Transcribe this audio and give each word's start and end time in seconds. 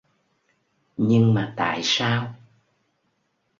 Nhưng 0.97 1.33
mà 1.33 1.53
tại 1.57 1.79
sao 1.83 2.33